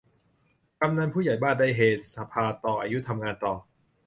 [0.79, 1.81] กำนันผู้ใหญ่บ้านได้เฮ
[2.15, 3.53] สภาต่ออายุ ทำงานต่อ